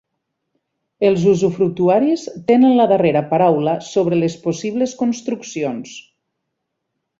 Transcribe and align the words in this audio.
Els 1.09 1.25
usufructuaris 1.31 2.23
tenen 2.47 2.73
la 2.79 2.87
darrera 2.93 3.23
paraula 3.35 3.77
sobre 3.91 4.21
les 4.25 4.41
possibles 4.49 4.99
construccions. 5.05 5.97